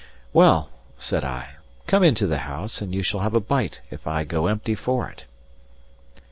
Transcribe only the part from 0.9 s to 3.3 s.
said I, "come into the house, and you shall